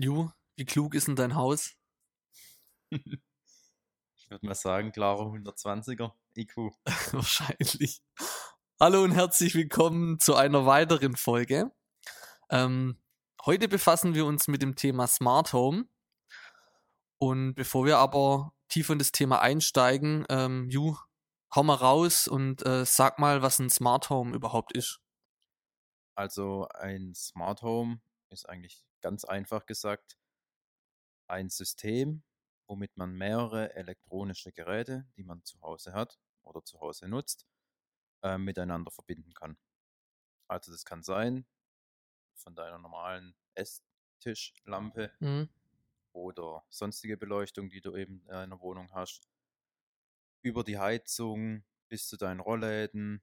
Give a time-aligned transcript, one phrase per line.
[0.00, 1.74] Ju, wie klug ist denn dein Haus?
[2.88, 6.56] Ich würde mal sagen, klare 120er IQ.
[7.12, 8.00] Wahrscheinlich.
[8.78, 11.72] Hallo und herzlich willkommen zu einer weiteren Folge.
[12.48, 12.96] Ähm,
[13.44, 15.88] heute befassen wir uns mit dem Thema Smart Home.
[17.18, 20.96] Und bevor wir aber tief in das Thema einsteigen, ähm, Ju,
[21.52, 25.00] hau mal raus und äh, sag mal, was ein Smart Home überhaupt ist.
[26.14, 30.18] Also ein Smart Home ist eigentlich ganz einfach gesagt
[31.26, 32.22] ein System,
[32.66, 37.46] womit man mehrere elektronische Geräte, die man zu Hause hat oder zu Hause nutzt,
[38.22, 39.58] äh, miteinander verbinden kann.
[40.48, 41.46] Also das kann sein
[42.34, 45.48] von deiner normalen Esstischlampe Mhm.
[46.12, 49.28] oder sonstige Beleuchtung, die du eben in einer Wohnung hast,
[50.42, 53.22] über die Heizung bis zu deinen Rollläden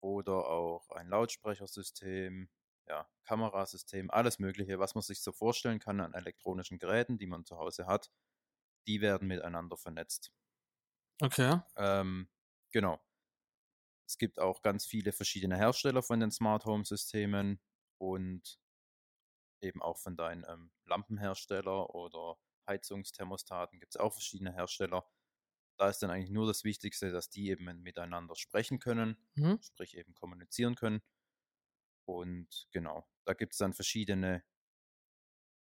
[0.00, 2.50] oder auch ein Lautsprechersystem,
[2.88, 7.44] ja, Kamerasystem, alles Mögliche, was man sich so vorstellen kann an elektronischen Geräten, die man
[7.44, 8.10] zu Hause hat,
[8.88, 10.32] die werden miteinander vernetzt.
[11.22, 11.60] Okay.
[11.76, 12.28] Ähm,
[12.70, 13.00] genau.
[14.06, 17.60] Es gibt auch ganz viele verschiedene Hersteller von den Smart Home Systemen
[17.98, 18.60] und
[19.60, 22.38] eben auch von deinen ähm, Lampenhersteller oder
[22.68, 25.06] Heizungsthermostaten gibt es auch verschiedene Hersteller.
[25.78, 29.56] Da ist dann eigentlich nur das Wichtigste, dass die eben miteinander sprechen können, Mhm.
[29.60, 31.02] sprich eben kommunizieren können.
[32.04, 34.42] Und genau, da gibt es dann verschiedene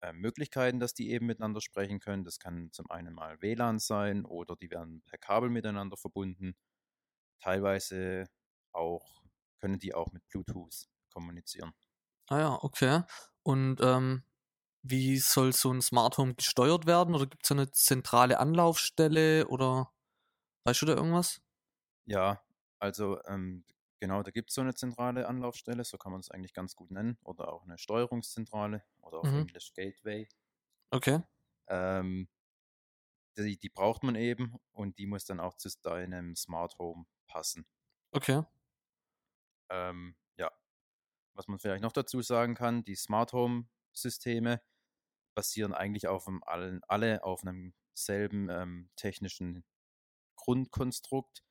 [0.03, 2.25] äh, Möglichkeiten, dass die eben miteinander sprechen können.
[2.25, 6.55] Das kann zum einen mal WLAN sein oder die werden per Kabel miteinander verbunden.
[7.41, 8.27] Teilweise
[8.73, 9.23] auch
[9.61, 11.73] können die auch mit Bluetooth kommunizieren.
[12.29, 13.03] Ah ja, okay.
[13.43, 14.25] Und ähm,
[14.83, 17.15] wie soll so ein Smart Home gesteuert werden?
[17.15, 19.93] Oder gibt es eine zentrale Anlaufstelle oder
[20.65, 21.43] weißt du da irgendwas?
[22.07, 22.43] Ja,
[22.79, 23.65] also ähm,
[24.01, 26.91] genau, da gibt es so eine zentrale Anlaufstelle, so kann man es eigentlich ganz gut
[26.91, 29.35] nennen, oder auch eine Steuerungszentrale oder auf Mhm.
[29.35, 30.29] Englisch Gateway.
[30.93, 31.19] Okay.
[31.69, 32.29] Ähm,
[33.39, 37.65] die, die braucht man eben und die muss dann auch zu deinem Smart Home passen.
[38.15, 38.45] Okay.
[39.71, 40.51] Ähm, ja,
[41.35, 44.63] was man vielleicht noch dazu sagen kann, die Smart Home Systeme
[45.35, 49.65] basieren eigentlich auf einem, allen, alle auf einem selben ähm, technischen
[50.37, 51.45] Grundkonstrukt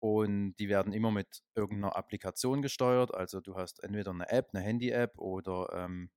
[0.00, 3.14] und die werden immer mit irgendeiner Applikation gesteuert.
[3.14, 6.10] Also du hast entweder eine App, eine Handy-App oder ähm,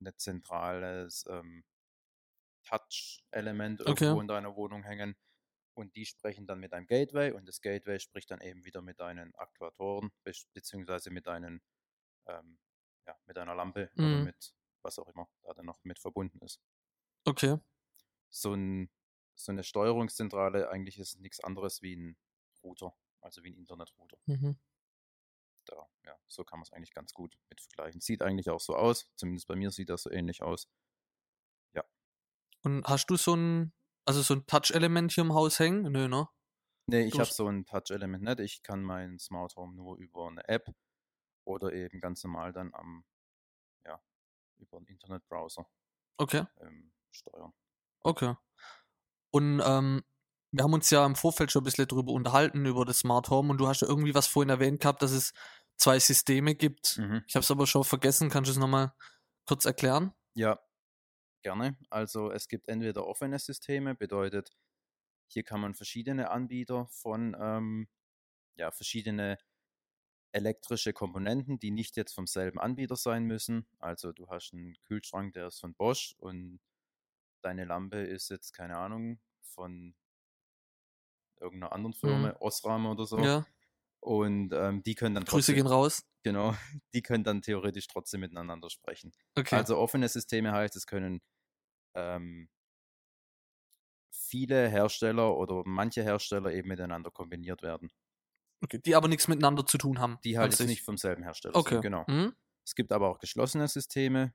[0.00, 1.64] ein zentrales ähm,
[2.64, 4.16] Touch-Element Okay.
[4.20, 5.16] irgendwo in deiner Wohnung hängen.
[5.74, 9.00] Und die sprechen dann mit einem Gateway und das Gateway spricht dann eben wieder mit
[9.00, 11.62] deinen Aktuatoren be beziehungsweise mit deinen
[12.26, 12.58] ähm,
[13.06, 14.20] ja, mit deiner Lampe oder Mhm.
[14.20, 16.60] mit was auch immer da dann noch mit verbunden ist.
[17.26, 17.58] Okay.
[18.30, 18.90] So, ein,
[19.34, 22.16] so eine Steuerungszentrale eigentlich ist nichts anderes wie ein
[22.62, 24.18] Router, also wie ein Internetrouter.
[24.26, 24.56] Mhm.
[25.64, 28.00] Da, ja, so kann man es eigentlich ganz gut mit vergleichen.
[28.00, 30.68] Sieht eigentlich auch so aus, zumindest bei mir sieht das so ähnlich aus.
[32.64, 33.72] Und hast du so ein,
[34.04, 35.90] also so ein Touch-Element hier im Haus hängen?
[35.90, 36.28] Nö, ne?
[36.86, 38.40] Nee, ich habe so ein Touch-Element nicht.
[38.40, 40.72] Ich kann mein Smart Home nur über eine App
[41.44, 43.04] oder eben ganz normal dann am,
[43.84, 44.00] ja,
[44.58, 45.66] über einen Internetbrowser
[46.18, 46.44] Okay.
[46.60, 47.52] ähm, steuern.
[48.02, 48.34] Okay.
[49.30, 50.04] Und ähm,
[50.52, 53.50] wir haben uns ja im Vorfeld schon ein bisschen drüber unterhalten, über das Smart Home.
[53.50, 55.32] Und du hast ja irgendwie was vorhin erwähnt gehabt, dass es
[55.76, 56.98] zwei Systeme gibt.
[56.98, 57.24] Mhm.
[57.26, 58.28] Ich habe es aber schon vergessen.
[58.28, 58.92] Kannst du es nochmal
[59.46, 60.12] kurz erklären?
[60.34, 60.60] Ja,
[61.42, 61.78] gerne.
[61.88, 64.52] Also es gibt entweder offene Systeme, bedeutet,
[65.26, 67.88] hier kann man verschiedene Anbieter von, ähm,
[68.56, 69.38] ja, verschiedene
[70.32, 73.66] elektrische Komponenten, die nicht jetzt vom selben Anbieter sein müssen.
[73.78, 76.60] Also du hast einen Kühlschrank, der ist von Bosch und
[77.42, 79.94] deine Lampe ist jetzt, keine Ahnung, von
[81.42, 83.18] irgendeiner anderen Firma, Osram oder so.
[83.18, 83.46] Ja.
[84.00, 86.02] Und ähm, die können dann Grüße gehen raus.
[86.22, 86.54] genau,
[86.94, 89.12] die können dann theoretisch trotzdem miteinander sprechen.
[89.36, 89.54] Okay.
[89.56, 91.20] Also offene Systeme heißt, es können
[91.94, 92.48] ähm,
[94.10, 97.90] viele Hersteller oder manche Hersteller eben miteinander kombiniert werden,
[98.62, 98.78] okay.
[98.78, 100.18] Die aber nichts miteinander zu tun haben.
[100.24, 101.74] die halt jetzt nicht vom selben Hersteller Okay.
[101.74, 101.82] sind.
[101.82, 102.04] Genau.
[102.08, 102.34] Mhm.
[102.64, 104.34] Es gibt aber auch geschlossene Systeme,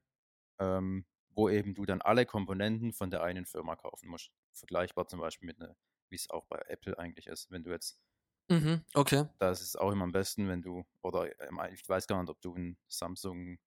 [0.60, 4.32] ähm, wo eben du dann alle Komponenten von der einen Firma kaufen musst.
[4.54, 5.76] Vergleichbar zum Beispiel mit einer,
[6.12, 7.52] wie es auch bei Apple eigentlich ist.
[7.52, 8.00] Wenn du jetzt,
[8.50, 8.84] Mhm.
[8.96, 9.28] Okay.
[9.40, 12.30] da ist es auch immer am besten, wenn du, oder ähm, ich weiß gar nicht,
[12.30, 13.58] ob du ein Samsung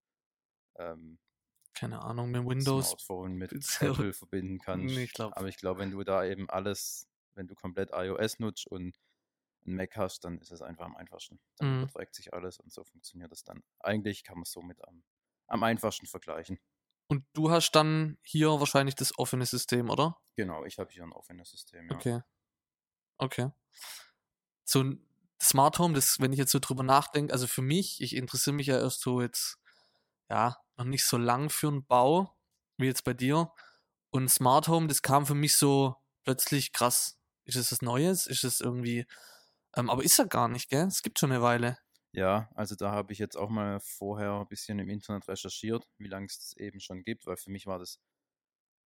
[0.78, 1.18] ähm,
[1.74, 2.94] Keine Ahnung, mit Windows.
[2.96, 4.94] Smartphone mit Apple verbinden kannst.
[4.94, 5.34] Nee, ich glaub.
[5.34, 8.96] Aber ich glaube, wenn du da eben alles, wenn du komplett iOS nutzt und
[9.66, 11.40] ein Mac hast, dann ist es einfach am einfachsten.
[11.56, 11.74] Dann Mhm.
[11.74, 13.62] überträgt sich alles und so funktioniert es dann.
[13.80, 15.04] Eigentlich kann man es somit am,
[15.48, 16.60] am einfachsten vergleichen.
[17.08, 20.16] Und du hast dann hier wahrscheinlich das offene System, oder?
[20.40, 21.86] Genau, ich habe hier ein offenes System.
[21.90, 21.96] Ja.
[21.96, 22.20] Okay.
[23.18, 23.50] Okay.
[24.64, 25.06] So ein
[25.38, 28.68] Smart Home, das, wenn ich jetzt so drüber nachdenke, also für mich, ich interessiere mich
[28.68, 29.58] ja erst so jetzt,
[30.30, 32.34] ja, noch nicht so lang für einen Bau.
[32.78, 33.52] wie jetzt bei dir.
[34.08, 35.94] Und Smart Home, das kam für mich so
[36.24, 37.18] plötzlich krass.
[37.44, 38.26] Ist es was Neues?
[38.26, 39.06] Ist es irgendwie.
[39.76, 40.86] Ähm, aber ist ja gar nicht, gell?
[40.86, 41.76] Es gibt schon eine Weile.
[42.12, 46.08] Ja, also da habe ich jetzt auch mal vorher ein bisschen im Internet recherchiert, wie
[46.08, 48.00] lange es eben schon gibt, weil für mich war das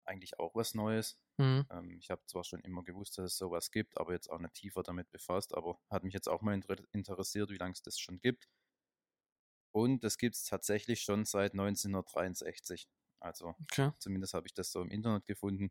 [0.07, 1.19] eigentlich auch was Neues.
[1.39, 1.65] Mhm.
[1.71, 4.55] Ähm, ich habe zwar schon immer gewusst, dass es sowas gibt, aber jetzt auch nicht
[4.55, 7.99] tiefer damit befasst, aber hat mich jetzt auch mal inter interessiert, wie lange es das
[7.99, 8.49] schon gibt.
[9.73, 12.89] Und das gibt es tatsächlich schon seit 1963.
[13.21, 13.91] Also Okay.
[13.99, 15.71] zumindest habe ich das so im Internet gefunden.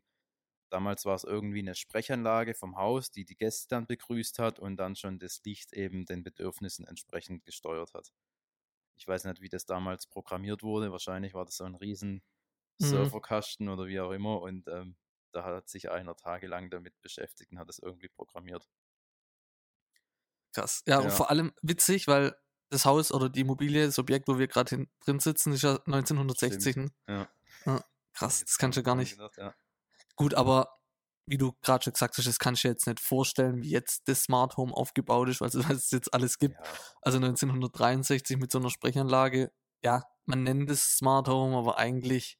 [0.70, 4.76] Damals war es irgendwie eine Sprechanlage vom Haus, die die Gäste dann begrüßt hat und
[4.78, 8.12] dann schon das Licht eben den Bedürfnissen entsprechend gesteuert hat.
[8.96, 10.92] Ich weiß nicht, wie das damals programmiert wurde.
[10.92, 12.22] Wahrscheinlich war das so ein riesen
[12.78, 12.86] Mhm.
[12.86, 14.40] Serverkasten oder wie auch immer.
[14.42, 14.96] Und ähm,
[15.32, 18.68] da hat sich einer tagelang damit beschäftigt und hat es irgendwie programmiert.
[20.52, 20.82] Krass.
[20.86, 21.10] Ja, und Ja.
[21.10, 22.36] vor allem witzig, weil
[22.70, 26.76] das Haus oder die Immobilie, das Objekt, wo wir gerade drin sitzen, ist ja 1960.
[26.76, 26.90] ne?
[27.08, 27.28] Ja.
[28.12, 29.18] Krass, Jetzt das kannst du gar ich nicht.
[29.18, 29.54] gedacht, ja.
[30.14, 30.78] Gut, aber
[31.26, 34.22] wie du gerade schon gesagt hast, das kannst du jetzt nicht vorstellen, wie jetzt das
[34.24, 36.54] Smart Home aufgebaut ist, also was es jetzt alles gibt.
[36.54, 36.62] Ja,
[37.02, 39.50] Also 1963 mit so einer Sprechanlage,
[39.82, 42.38] ja, man nennt es Smart Home, aber eigentlich,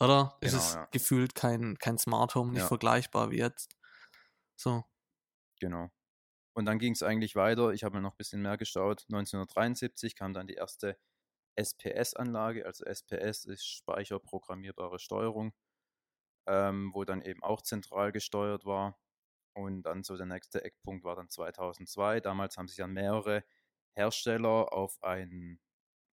[0.00, 0.36] oder?
[0.40, 0.84] Ist Genau, es ja.
[0.92, 2.66] gefühlt kein, kein Smart Home, nicht Ja.
[2.68, 3.76] vergleichbar wie jetzt.
[4.56, 4.84] So.
[5.60, 5.90] Genau.
[6.54, 7.70] Und dann ging es eigentlich weiter.
[7.72, 9.04] Ich habe mir noch ein bisschen mehr geschaut.
[9.08, 10.98] 1973 kam dann die erste
[11.56, 12.66] SPS-Anlage.
[12.66, 15.54] Also SPS ist speicherprogrammierbare Steuerung,
[16.46, 18.98] ähm, wo dann eben auch zentral gesteuert war.
[19.54, 22.20] Und dann so der nächste Eckpunkt war dann 2002.
[22.20, 23.44] Damals haben sich dann mehrere
[23.94, 25.60] Hersteller auf einen,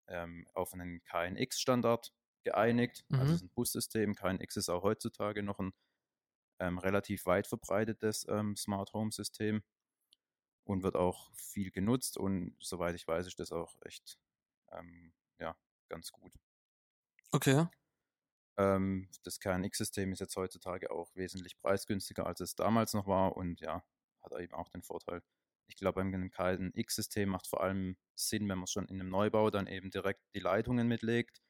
[0.08, 3.06] ähm, auf einen KNX-Standard geeinigt.
[3.18, 3.36] Also Mhm.
[3.36, 4.16] es ist ein Bussystem.
[4.16, 5.74] KNX ist auch heutzutage noch ein
[6.60, 9.64] ähm, relativ weit verbreitetes ähm, Smart Home System
[10.66, 14.18] und wird auch viel genutzt und soweit ich weiß, ist das auch echt
[14.72, 15.56] ähm, ja,
[15.90, 16.34] ganz gut.
[17.34, 17.66] Okay.
[18.58, 23.62] Ähm, das KNX-System ist jetzt heutzutage auch wesentlich preisgünstiger, als es damals noch war und
[23.62, 23.84] ja,
[24.22, 25.22] hat eben auch den Vorteil.
[25.68, 29.68] Ich glaube, beim KNX-System macht vor allem Sinn, wenn man schon in einem Neubau dann
[29.68, 31.42] eben direkt die Leitungen mitlegt.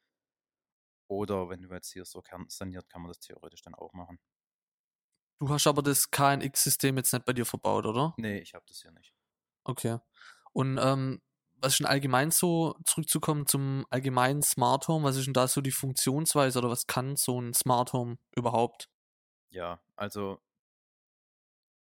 [1.14, 4.18] Oder wenn du jetzt hier so kernsaniert, kann man das theoretisch dann auch machen.
[5.40, 8.14] Du hast aber das KNX-System jetzt nicht bei dir verbaut, oder?
[8.16, 9.14] Nee, ich habe das hier nicht.
[9.64, 9.98] Okay.
[10.52, 11.20] Und ähm,
[11.60, 15.60] was ist denn allgemein so, zurückzukommen zum allgemeinen Smart Home, was ist denn da so
[15.60, 18.90] die Funktionsweise oder was kann so ein Smart Home überhaupt?
[19.50, 20.40] Ja, also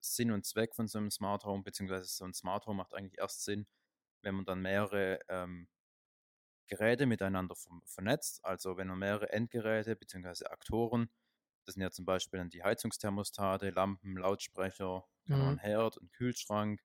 [0.01, 3.19] Sinn und Zweck von so einem Smart Home, beziehungsweise so ein Smart Home macht eigentlich
[3.19, 3.67] erst Sinn,
[4.23, 5.69] wenn man dann mehrere ähm,
[6.71, 8.45] Geräte miteinander ver- vernetzt.
[8.45, 11.11] Also wenn man mehrere Endgeräte beziehungsweise Aktoren,
[11.67, 15.57] das sind ja zum Beispiel dann die Heizungsthermostate, Lampen, Lautsprecher, Mhm.
[15.59, 16.83] Herd, einen Kühlschrank,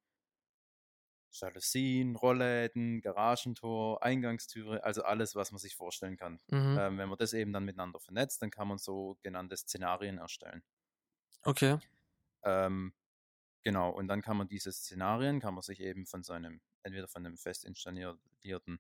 [1.32, 6.40] Jalousien, Rollläden, Garagentor, Eingangstüre, also alles, was man sich vorstellen kann.
[6.52, 6.80] Mhm.
[6.80, 10.64] Ähm, wenn man das eben dann miteinander vernetzt, dann kann man sogenannte Szenarien erstellen.
[11.46, 11.78] Okay.
[12.44, 12.94] Ähm,
[13.64, 17.26] genau, und dann kann man diese Szenarien, kann man sich eben von seinem, entweder von
[17.26, 18.80] einem fest installierten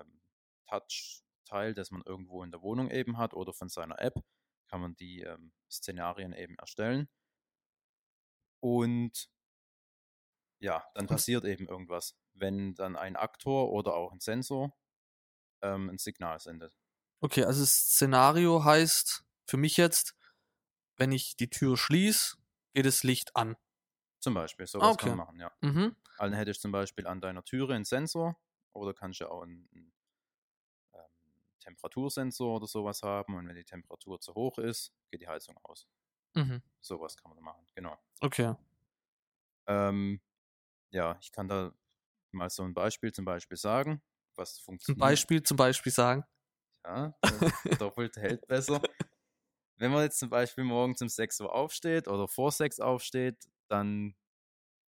[0.00, 0.20] ähm,
[0.68, 4.14] Touch-Teil, das man irgendwo in der Wohnung eben hat, oder von seiner App,
[4.68, 7.08] kann man die ähm, Szenarien eben erstellen.
[8.60, 9.28] Und
[10.60, 14.76] ja, dann passiert eben irgendwas, wenn dann ein Aktor oder auch ein Sensor
[15.60, 16.76] ähm, ein Signal sendet.
[17.20, 20.16] Okay, also Szenario heißt für mich jetzt,
[20.96, 22.36] wenn ich die Tür schließe,
[22.74, 23.56] geht das Licht an.
[24.20, 25.08] Zum Beispiel, sowas okay.
[25.08, 25.52] kann man machen, ja.
[25.60, 25.96] Mhm.
[26.18, 28.38] Dann hättest du zum Beispiel an deiner Türe einen Sensor
[28.74, 29.92] oder kannst du auch einen, einen
[30.94, 31.00] ähm,
[31.60, 35.86] Temperatursensor oder sowas haben und wenn die Temperatur zu hoch ist, geht die Heizung aus.
[36.34, 36.62] Mhm.
[36.82, 37.98] Sowas kann man machen, genau.
[38.22, 38.54] Okay.
[39.66, 40.20] Ähm,
[40.92, 41.72] ja, ich kann da
[42.32, 44.02] mal so ein Beispiel zum Beispiel sagen,
[44.36, 44.96] was Zum funktioniert.
[44.96, 46.24] Beispiel, zum Beispiel sagen.
[46.84, 47.14] Ja,
[47.78, 48.80] doppelt hält besser.
[49.78, 53.38] Wenn man jetzt zum Beispiel morgens um 6 Uhr aufsteht oder vor 6 aufsteht,
[53.68, 54.16] dann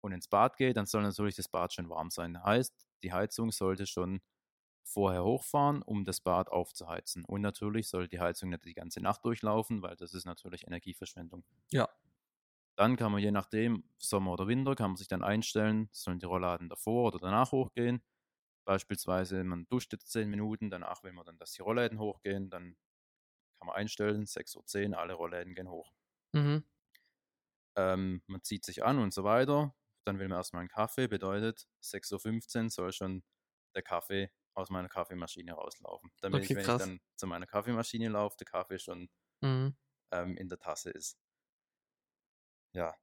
[0.01, 2.41] und ins Bad geht, dann soll natürlich das Bad schon warm sein.
[2.43, 2.73] Heißt,
[3.03, 4.21] die Heizung sollte schon
[4.83, 7.25] vorher hochfahren, um das Bad aufzuheizen.
[7.25, 11.45] Und natürlich soll die Heizung nicht die ganze Nacht durchlaufen, weil das ist natürlich Energieverschwendung.
[11.71, 11.89] Ja.
[12.75, 16.25] Dann kann man je nachdem, Sommer oder Winter, kann man sich dann einstellen, sollen die
[16.25, 18.03] Rollladen davor oder danach hochgehen.
[18.65, 22.77] Beispielsweise, man duscht jetzt 10 Minuten, danach will man dann, dass die Rollläden hochgehen, dann
[23.59, 25.93] kann man einstellen, 6.10 Uhr, alle Rollläden gehen hoch.
[26.33, 26.63] Mhm.
[27.75, 29.75] Ähm, man zieht sich an und so weiter.
[30.05, 33.23] Dann will man erstmal einen Kaffee, bedeutet 6.15 Uhr soll schon
[33.75, 36.11] der Kaffee aus meiner Kaffeemaschine rauslaufen.
[36.21, 36.67] Damit Okay, ich, wenn krass.
[36.67, 39.09] ich dann zu meiner Kaffeemaschine laufe, der Kaffee schon
[39.41, 39.73] Mhm.
[40.11, 41.17] ähm, in der Tasse ist.
[42.73, 42.95] Ja,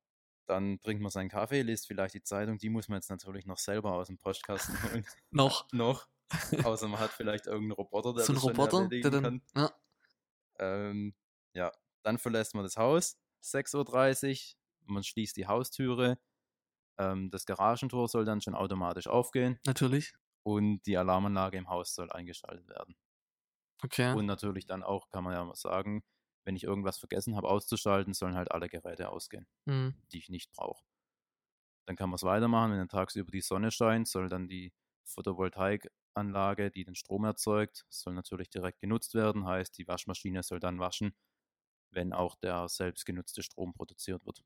[0.47, 3.59] dann trinkt man seinen Kaffee, liest vielleicht die Zeitung, die muss man jetzt natürlich noch
[3.59, 5.07] selber aus dem Postkasten holen.
[5.31, 6.09] Noch noch.
[6.63, 9.23] Außer man hat vielleicht irgendeinen Roboter, der so ein das schon Roboter, der dann.
[9.23, 9.43] kann.
[9.57, 9.73] Ja.
[10.59, 11.15] Ähm,
[11.55, 16.19] Ja, dann verlässt man das Haus, 6.30 Uhr, man schließt die Haustüre,
[17.01, 20.13] ähm, das Garagentor soll dann schon automatisch aufgehen Natürlich.
[20.45, 22.97] und die Alarmanlage im Haus soll eingeschaltet werden.
[23.85, 24.17] Okay.
[24.17, 26.03] Und natürlich dann auch, kann man ja mal sagen,
[26.45, 29.91] wenn ich irgendwas vergessen habe auszuschalten, sollen halt alle Geräte ausgehen, Mhm.
[30.13, 30.85] die ich nicht brauche.
[31.87, 34.73] Dann kann man es weitermachen, wenn dann tagsüber die Sonne scheint, soll dann die
[35.05, 40.79] Photovoltaikanlage, die den Strom erzeugt, soll natürlich direkt genutzt werden, heißt die Waschmaschine soll dann
[40.79, 41.15] waschen,
[41.91, 44.45] wenn auch der selbst genutzte Strom produziert wird.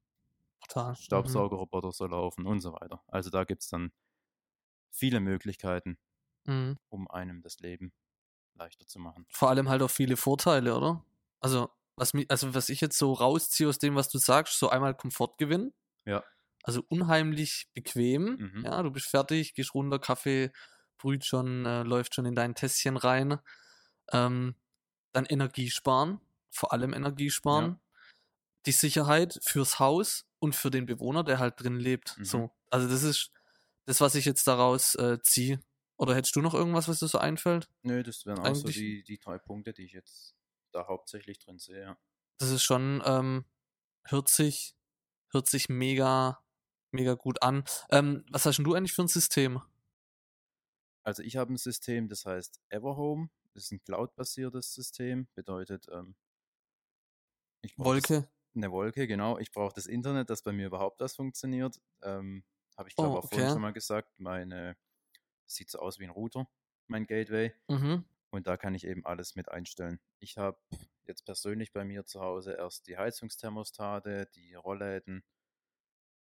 [0.68, 0.92] Total.
[0.92, 0.96] Mhm.
[0.96, 3.02] Staubsaugerroboter soll laufen und so weiter.
[3.08, 3.92] Also da gibt es dann
[4.90, 5.98] viele Möglichkeiten,
[6.46, 6.76] Mhm.
[6.88, 7.92] um einem das Leben
[8.54, 9.26] leichter zu machen.
[9.28, 11.04] Vor allem halt auch viele Vorteile, oder?
[11.40, 14.68] Also, was mi also, was ich jetzt so rausziehe aus dem, was du sagst, so
[14.70, 15.72] einmal Komfortgewinn.
[16.06, 16.24] Ja.
[16.62, 18.36] Also, unheimlich bequem.
[18.54, 18.64] Mhm.
[18.64, 20.52] Ja, du bist fertig, gehst runter, Kaffee
[20.98, 23.38] brüht schon, äh, läuft schon in dein Tässchen rein.
[24.12, 24.56] Ähm,
[25.12, 27.80] dann Energie sparen, vor allem Energie sparen.
[28.66, 32.18] Die Sicherheit fürs Haus und für den Bewohner, der halt drin lebt.
[32.18, 32.24] Mhm.
[32.24, 32.50] So.
[32.70, 33.32] Also, das ist
[33.86, 35.60] das, was ich jetzt daraus, äh, ziehe.
[35.96, 37.68] Oder hättest du noch irgendwas, was dir so einfällt?
[37.82, 40.34] Nö, das wären auch so die, die drei Punkte, die ich jetzt
[40.72, 41.80] da hauptsächlich drin sehe.
[41.82, 41.98] Ja.
[42.38, 43.44] das ist schon, ähm,
[44.04, 44.76] hört sich,
[45.30, 46.42] hört sich mega,
[46.90, 47.64] mega gut an.
[47.90, 49.62] Ähm, was hast denn du eigentlich für ein System?
[51.04, 53.30] Also ich habe ein System, das heißt Everhome.
[53.52, 55.28] Das ist ein Cloud-basiertes System.
[55.34, 56.16] Bedeutet, ähm,
[57.62, 58.28] ich Wolke?
[58.54, 59.38] Eine Wolke, genau.
[59.38, 61.80] Ich brauche das Internet, dass bei mir überhaupt das funktioniert.
[62.02, 62.44] Ähm,
[62.76, 63.52] habe ich glaube Oh, auch vorhin okay.
[63.52, 64.18] schon mal gesagt.
[64.18, 64.76] Meine
[65.46, 66.48] sieht so aus wie ein Router,
[66.88, 67.54] mein Gateway.
[67.68, 68.04] Mhm.
[68.30, 70.00] Und da kann ich eben alles mit einstellen.
[70.20, 70.58] Ich habe
[71.06, 75.24] jetzt persönlich bei mir zu Hause erst die Heizungsthermostate, die Rollläden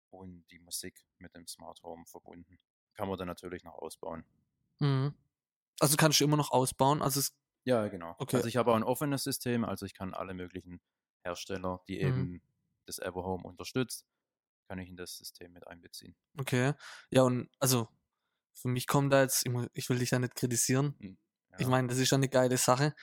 [0.10, 2.58] und die Musik mit dem Smart Home verbunden.
[2.94, 4.26] Kann man dann natürlich noch ausbauen.
[4.80, 5.14] Mhm.
[5.80, 7.02] Also kannst du immer noch ausbauen.
[7.02, 8.16] Also es, Ja, genau.
[8.20, 8.38] Okay.
[8.38, 10.82] Also ich habe auch ein offenes System, also ich kann alle möglichen
[11.26, 12.28] Hersteller, die Mhm.
[12.28, 12.42] eben
[12.88, 14.06] das Everhome unterstützt,
[14.70, 16.16] kann ich in das System mit einbeziehen.
[16.40, 16.74] okay.
[17.12, 17.88] Ja, und also
[18.56, 20.98] für mich kommt da jetzt, ich, ich will dich ja nicht kritisieren.
[21.58, 21.68] Ich Ja.
[21.68, 22.96] meine, das ist schon eine geile Sache.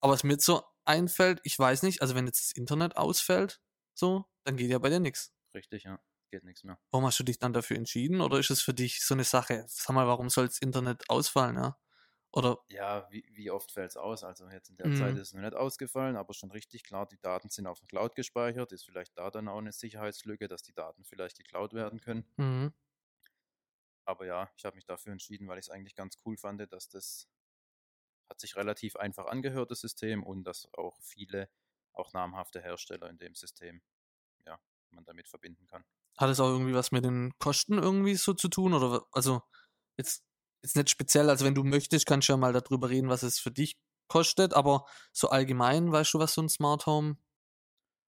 [0.00, 3.62] Aber was mir jetzt so einfällt, ich weiß nicht, also wenn jetzt das Internet ausfällt,
[3.94, 5.32] so, dann geht ja bei dir nichts.
[5.54, 5.98] Richtig, ja.
[6.30, 6.78] Geht nichts mehr.
[6.92, 8.20] Warum hast du dich dann dafür entschieden?
[8.20, 9.64] Oder ist es für dich so eine Sache?
[9.66, 11.76] Sag mal, warum soll das Internet ausfallen, ja?
[12.32, 14.24] Oder, Ja, wie, wie oft fällt es aus?
[14.24, 15.18] Also jetzt in der Zeit Mhm.
[15.18, 18.14] ist es noch nicht ausgefallen, aber schon richtig klar, die Daten sind auf der Cloud
[18.16, 18.72] gespeichert.
[18.72, 22.24] Ist vielleicht da dann auch eine Sicherheitslücke, dass die Daten vielleicht geklaut werden können.
[22.38, 22.72] mhm.
[24.04, 26.88] Aber ja, ich habe mich dafür entschieden, weil ich es eigentlich ganz cool fand, dass
[26.88, 27.28] das
[28.28, 31.48] hat sich relativ einfach angehört, das System, und dass auch viele,
[31.92, 33.82] auch namhafte Hersteller in dem System,
[34.46, 34.60] ja,
[34.90, 35.84] man damit verbinden kann.
[36.18, 38.74] Hat es auch irgendwie was mit den Kosten irgendwie so zu tun?
[38.74, 39.42] Oder also
[39.98, 40.24] jetzt,
[40.62, 43.38] jetzt nicht speziell, also wenn du möchtest, kannst du ja mal darüber reden, was es
[43.38, 43.76] für dich
[44.08, 47.16] kostet, aber so allgemein, weißt du, was so ein Smart Home?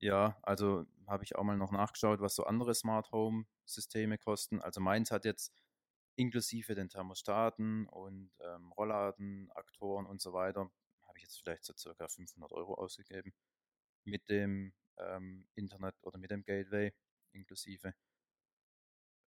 [0.00, 4.61] Ja, also habe ich auch mal noch nachgeschaut, was so andere Smart Home Systeme kosten.
[4.62, 5.52] Also meins hat jetzt
[6.17, 10.71] inklusive den Thermostaten und ähm, Rollladen, Aktoren und so weiter,
[11.07, 13.33] habe ich jetzt vielleicht so circa 500 Euro ausgegeben.
[14.05, 16.93] Mit dem ähm, Internet oder mit dem Gateway
[17.33, 17.95] inklusive.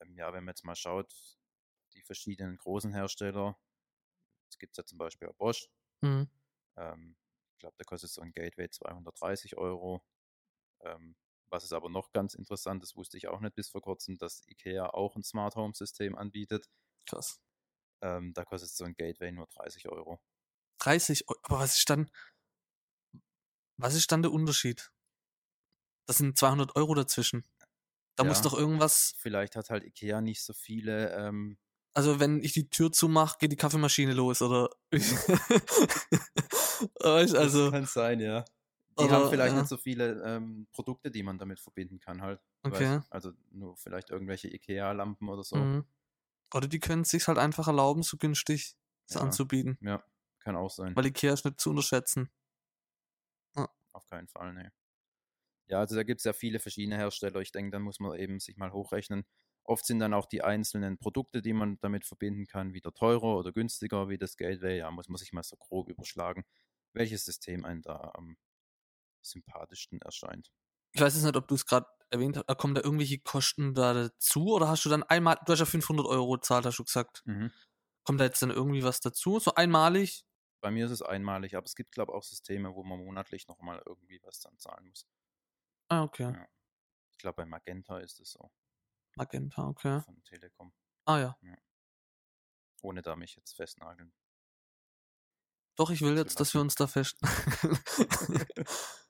[0.02, 1.14] Ähm, ja, wenn man jetzt mal schaut,
[1.98, 3.60] die verschiedenen großen Hersteller,
[4.50, 5.70] es gibt ja zum Beispiel auch Bosch,
[6.02, 6.28] Mhm.
[6.78, 7.18] ähm,
[7.54, 10.04] ich glaube, da kostet so ein Gateway 230 Euro.
[10.82, 14.18] Ähm, was ist aber noch ganz interessant, das wusste ich auch nicht bis vor kurzem,
[14.18, 16.70] dass IKEA auch ein Smart Home System anbietet.
[17.06, 17.40] Krass.
[18.02, 20.20] Ähm, da kostet so ein Gateway nur 30 Euro.
[20.80, 21.40] 30 Euro.
[21.44, 22.10] Aber was ist dann,
[23.78, 24.92] was ist dann der Unterschied?
[26.06, 27.44] Das sind 200 Euro dazwischen.
[28.18, 28.42] Da muss Ja.
[28.42, 31.12] doch irgendwas, Vielleicht hat halt IKEA nicht so viele.
[31.16, 31.58] Ähm,
[31.98, 34.70] also wenn ich die Tür zumache, geht die Kaffeemaschine los, oder?
[37.00, 38.46] also, kann sein, ja.
[39.00, 39.62] Die Oder, haben vielleicht ja.
[39.62, 42.40] nicht so viele ähm, Produkte, die man damit verbinden kann, halt.
[42.62, 42.98] Okay.
[42.98, 45.56] Weiß, also nur vielleicht irgendwelche IKEA-Lampen oder so.
[45.56, 45.86] mhm.
[46.54, 48.76] oder die können es sich halt einfach erlauben, so günstig
[49.08, 49.26] so Ja.
[49.26, 49.80] anzubieten.
[49.82, 50.04] Ja,
[50.40, 50.96] kann auch sein.
[50.96, 52.30] Weil Ikea ist nicht zu unterschätzen.
[53.92, 54.72] Auf keinen Fall, ne.
[55.66, 57.42] Ja, also da gibt es ja viele verschiedene Hersteller.
[57.42, 59.26] Ich denke, dann muss man eben sich mal hochrechnen.
[59.68, 63.52] Oft sind dann auch die einzelnen Produkte, die man damit verbinden kann, wieder teurer oder
[63.52, 64.78] günstiger wie das Gateway.
[64.78, 66.46] Ja, muss man sich mal so grob überschlagen,
[66.94, 68.38] welches System einem da am
[69.22, 70.52] sympathischsten erscheint.
[70.94, 73.94] Ich weiß jetzt nicht, ob du es gerade erwähnt hast, kommen da irgendwelche Kosten da
[73.94, 77.24] dazu oder hast du dann einmal, du hast ja 500 Euro gezahlt, hast du gesagt.
[78.06, 79.40] Kommt da jetzt dann irgendwie was dazu?
[79.40, 80.24] So einmalig?
[80.62, 83.50] Bei mir ist es einmalig, aber es gibt, glaube ich, auch Systeme, wo man monatlich
[83.50, 85.06] nochmal irgendwie was dann zahlen muss.
[85.90, 86.32] Ah, okay.
[86.32, 86.48] Ja.
[87.12, 88.50] Ich glaube, bei Magenta ist es so,
[89.18, 90.02] Magenta, okay.
[90.02, 90.74] von Telekom,
[91.06, 91.38] Ah ja.
[92.82, 94.14] ohne da mich jetzt festnageln.
[95.76, 97.18] Doch, ich will zu jetzt, dass wir uns da fest.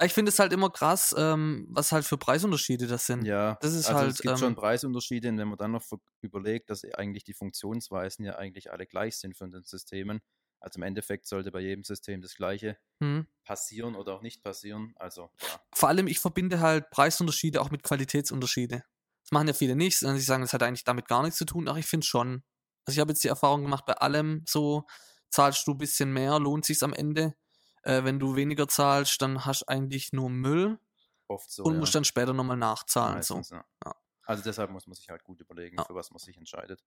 [0.00, 3.24] Ich finde es halt immer krass, ähm, was halt für Preisunterschiede das sind.
[3.24, 5.82] Ja, Das ist also halt, es gibt ähm, schon Preisunterschiede, wenn man dann noch
[6.20, 10.20] überlegt, dass eigentlich die Funktionsweisen ja eigentlich alle gleich sind von den Systemen.
[10.60, 13.26] Also im Endeffekt sollte bei jedem System das Gleiche Hm.
[13.44, 14.94] passieren oder auch nicht passieren.
[14.96, 18.82] Also ja, Vor allem, ich verbinde halt Preisunterschiede auch mit Qualitätsunterschiede.
[19.22, 20.02] Das machen ja viele nicht.
[20.02, 21.68] Und sie sagen, das hat eigentlich damit gar nichts zu tun.
[21.68, 22.42] Ach, ich finde schon.
[22.84, 24.86] Also ich habe jetzt die Erfahrung gemacht, bei allem so
[25.30, 27.34] zahlst du ein bisschen mehr, lohnt sich's am Ende.
[27.82, 30.78] Äh, wenn du weniger zahlst, dann hast du eigentlich nur Müll
[31.28, 31.62] oft so.
[31.64, 31.80] und ja.
[31.80, 33.22] musst dann später nochmal nachzahlen.
[33.22, 33.36] So.
[33.36, 33.64] Meistens, ja.
[33.84, 33.94] Ja.
[34.22, 36.84] Also deshalb muss man sich halt gut überlegen, für was man sich entscheidet.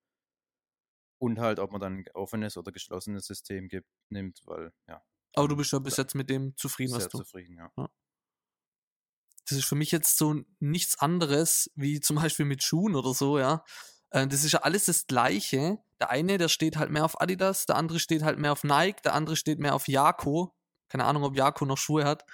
[1.21, 5.03] Und halt, ob man dann ein offenes oder geschlossenes System gibt, nimmt, weil ja,
[5.35, 7.19] Aber du dann bist ja bis jetzt mit dem zufrieden, was sehr du.
[7.19, 7.71] zufrieden, ja.
[9.47, 13.37] Das ist für mich jetzt so nichts anderes wie zum Beispiel mit Schuhen oder so,
[13.37, 13.63] ja.
[14.09, 15.77] Äh, Das ist ja alles das Gleiche.
[15.99, 19.03] Der eine, der steht halt mehr auf Adidas, der andere steht halt mehr auf Nike,
[19.03, 20.55] der andere steht mehr auf Jako.
[20.89, 22.25] Keine Ahnung, ob Jako noch Schuhe hat.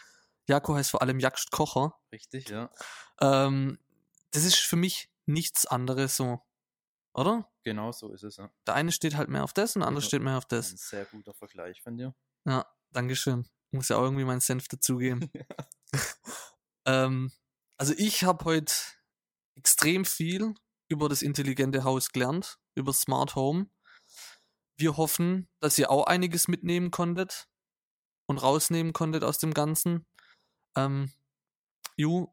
[0.48, 1.94] Jako heißt vor allem Jagd Kocher.
[2.13, 2.72] Richtig, ja.
[3.20, 3.79] Ähm,
[4.32, 6.39] das ist für mich nichts anderes so.
[7.17, 7.51] Oder?
[7.63, 8.51] Genau so ist es, ja.
[8.67, 10.07] Der eine steht halt mehr auf das und der andere Ja.
[10.07, 10.71] steht mehr auf das.
[10.71, 12.15] Ein sehr guter Vergleich von dir.
[12.45, 13.47] Ja, Dankeschön.
[13.71, 15.29] Muss ja auch irgendwie meinen Senf dazugeben.
[16.86, 17.31] ähm,
[17.77, 18.74] also ich habe heute
[19.57, 20.53] extrem viel
[20.89, 23.69] über das intelligente Haus gelernt, über Smart Home.
[24.79, 27.50] Wir hoffen, dass ihr auch einiges mitnehmen konntet
[28.29, 30.05] und rausnehmen konntet aus dem Ganzen.
[30.77, 31.12] Ähm,
[31.97, 32.27] Ju,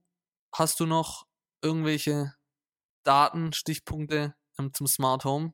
[0.54, 1.26] hast du noch
[1.62, 2.34] irgendwelche
[3.04, 4.36] Daten, Stichpunkte
[4.73, 5.52] zum Smart Home?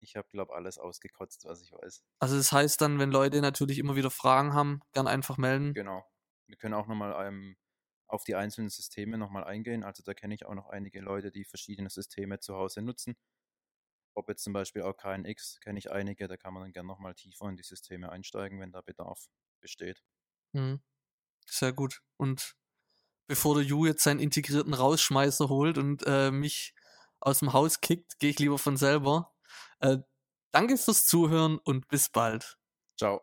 [0.00, 2.04] Ich habe, glaube alles ausgekotzt, was ich weiß.
[2.18, 5.72] Also das heißt dann, wenn Leute natürlich immer wieder Fragen haben, gern einfach melden.
[5.72, 6.04] Genau.
[6.46, 7.56] Wir können auch nochmal ähm,
[8.06, 9.82] auf die einzelnen Systeme nochmal eingehen.
[9.82, 13.16] Also da kenne ich auch noch einige Leute, die verschiedene Systeme zu Hause nutzen.
[14.14, 17.14] Ob jetzt zum Beispiel auch KNX, kenne ich einige, da kann man dann gerne nochmal
[17.14, 19.26] tiefer in die Systeme einsteigen, wenn da Bedarf
[19.60, 20.04] besteht.
[20.52, 20.80] Mhm.
[21.46, 22.02] Sehr gut.
[22.16, 22.56] Und
[23.26, 26.73] bevor der Ju jetzt seinen integrierten Rausschmeißer holt und äh, mich
[27.26, 29.32] aus dem Haus kickt, gehe ich lieber von selber.
[29.80, 29.98] Äh,
[30.52, 32.58] danke fürs Zuhören und bis bald.
[32.98, 33.22] Ciao.